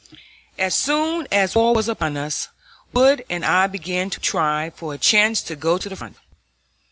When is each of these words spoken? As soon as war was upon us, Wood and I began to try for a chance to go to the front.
As 0.57 0.73
soon 0.73 1.27
as 1.31 1.53
war 1.53 1.75
was 1.75 1.87
upon 1.87 2.17
us, 2.17 2.47
Wood 2.91 3.23
and 3.29 3.45
I 3.45 3.67
began 3.67 4.09
to 4.09 4.19
try 4.19 4.71
for 4.71 4.95
a 4.95 4.97
chance 4.97 5.43
to 5.43 5.55
go 5.55 5.77
to 5.77 5.89
the 5.89 5.95
front. 5.95 6.17